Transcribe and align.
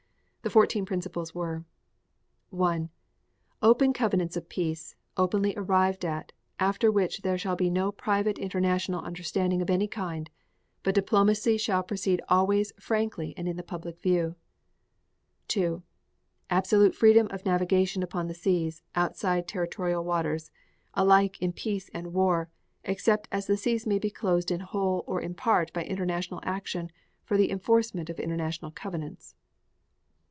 The 0.43 0.49
fourteen 0.49 0.87
principles 0.87 1.35
were: 1.35 1.65
1. 2.49 2.89
Open 3.61 3.93
covenants 3.93 4.35
of 4.35 4.49
peace, 4.49 4.95
openly 5.15 5.53
arrived 5.55 6.03
at, 6.03 6.31
after 6.59 6.91
which 6.91 7.21
there 7.21 7.37
shall 7.37 7.55
be 7.55 7.69
no 7.69 7.91
private 7.91 8.39
international 8.39 9.01
understanding 9.03 9.61
of 9.61 9.69
any 9.69 9.87
kind, 9.87 10.31
but 10.81 10.95
diplomacy 10.95 11.57
shall 11.59 11.83
proceed 11.83 12.23
always 12.27 12.73
frankly 12.79 13.35
and 13.37 13.47
in 13.47 13.55
the 13.55 13.61
public 13.61 14.01
view. 14.01 14.33
2. 15.49 15.83
Absolute 16.49 16.95
freedom 16.95 17.27
of 17.29 17.45
navigation 17.45 18.01
upon 18.01 18.25
the 18.25 18.33
seas, 18.33 18.81
outside 18.95 19.47
territorial 19.47 20.03
waters, 20.03 20.49
alike 20.95 21.39
in 21.39 21.53
peace 21.53 21.87
and 21.93 22.13
war, 22.13 22.49
except 22.83 23.27
as 23.31 23.45
the 23.45 23.57
seas 23.57 23.85
may 23.85 23.99
be 23.99 24.09
closed 24.09 24.49
in 24.49 24.61
whole 24.61 25.03
or 25.05 25.21
in 25.21 25.35
part 25.35 25.71
by 25.71 25.83
international 25.83 26.39
action 26.41 26.91
for 27.23 27.37
the 27.37 27.51
enforcement 27.51 28.09
of 28.09 28.19
international 28.19 28.71
covenants. 28.71 29.35